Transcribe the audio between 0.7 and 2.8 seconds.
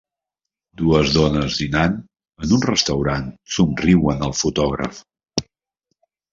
Dues dones dinant en un